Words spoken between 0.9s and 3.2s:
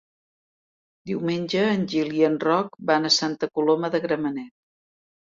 Diumenge en Gil i en Roc van a